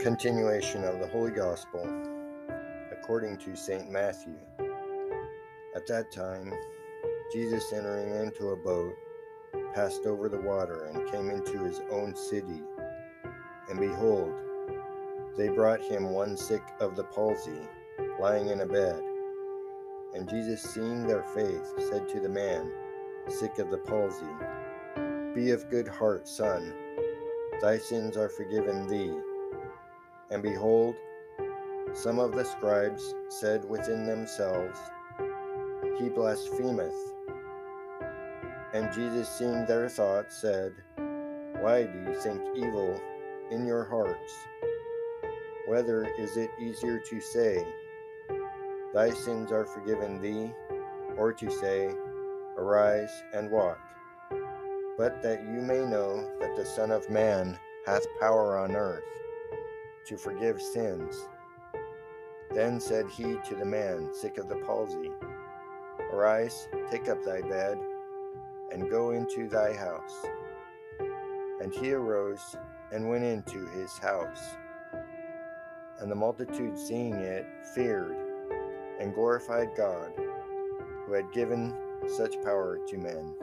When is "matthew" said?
3.90-4.36